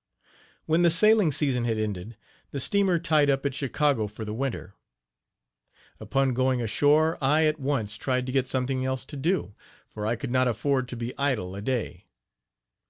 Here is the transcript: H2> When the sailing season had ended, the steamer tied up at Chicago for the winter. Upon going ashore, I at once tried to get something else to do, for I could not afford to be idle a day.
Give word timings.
H2> 0.00 0.32
When 0.64 0.80
the 0.80 0.88
sailing 0.88 1.30
season 1.30 1.64
had 1.66 1.76
ended, 1.76 2.16
the 2.52 2.58
steamer 2.58 2.98
tied 2.98 3.28
up 3.28 3.44
at 3.44 3.54
Chicago 3.54 4.06
for 4.06 4.24
the 4.24 4.32
winter. 4.32 4.72
Upon 6.00 6.32
going 6.32 6.62
ashore, 6.62 7.18
I 7.20 7.44
at 7.44 7.60
once 7.60 7.98
tried 7.98 8.24
to 8.24 8.32
get 8.32 8.48
something 8.48 8.82
else 8.82 9.04
to 9.04 9.16
do, 9.18 9.52
for 9.86 10.06
I 10.06 10.16
could 10.16 10.30
not 10.30 10.48
afford 10.48 10.88
to 10.88 10.96
be 10.96 11.12
idle 11.18 11.54
a 11.54 11.60
day. 11.60 12.06